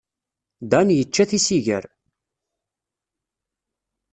Dan 0.71 0.87
yečča 0.97 1.23
tisigar. 1.29 1.85